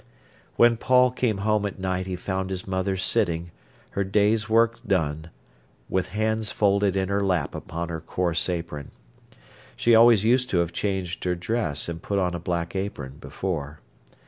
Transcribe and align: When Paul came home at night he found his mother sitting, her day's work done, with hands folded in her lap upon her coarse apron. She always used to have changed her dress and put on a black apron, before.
When 0.55 0.77
Paul 0.77 1.11
came 1.11 1.37
home 1.45 1.63
at 1.67 1.77
night 1.77 2.07
he 2.07 2.15
found 2.15 2.49
his 2.49 2.65
mother 2.65 2.97
sitting, 2.97 3.51
her 3.91 4.03
day's 4.03 4.49
work 4.49 4.79
done, 4.83 5.29
with 5.89 6.07
hands 6.07 6.51
folded 6.51 6.95
in 6.95 7.09
her 7.09 7.21
lap 7.21 7.53
upon 7.53 7.89
her 7.89 8.01
coarse 8.01 8.49
apron. 8.49 8.89
She 9.75 9.93
always 9.93 10.23
used 10.23 10.49
to 10.49 10.57
have 10.57 10.73
changed 10.73 11.23
her 11.25 11.35
dress 11.35 11.87
and 11.87 12.01
put 12.01 12.17
on 12.17 12.33
a 12.33 12.39
black 12.39 12.75
apron, 12.75 13.17
before. 13.21 13.79